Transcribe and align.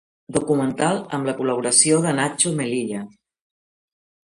Documental 0.35 1.01
amb 1.17 1.29
la 1.31 1.35
col·laboració 1.41 2.01
de 2.07 2.15
Natxo 2.21 2.55
Melilla. 2.63 3.05